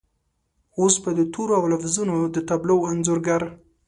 اوس 0.79 0.95
به 1.03 1.11
د 1.15 1.21
تورو 1.33 1.53
او 1.59 1.65
لفظونو 1.73 2.15
د 2.35 2.37
تابلو 2.49 2.75
انځورګر 2.91 3.41